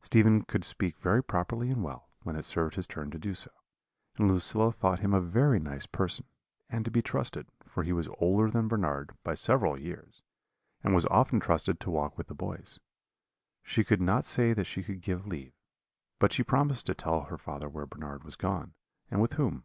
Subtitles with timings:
[0.00, 3.50] "Stephen could speak very properly and well, when it served his turn to do so;
[4.16, 6.26] and Lucilla thought him a very nice person,
[6.70, 10.22] and to be trusted, for he was older than Bernard, by several years,
[10.84, 12.78] and was often trusted to walk with the boys.
[13.64, 15.56] She could not say that she could give leave,
[16.20, 18.74] but she promised to tell her father where Bernard was gone,
[19.10, 19.64] and with whom.